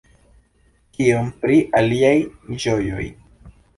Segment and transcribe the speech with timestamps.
[0.95, 2.15] Kion pri iliaj
[2.65, 3.07] ĝojoj?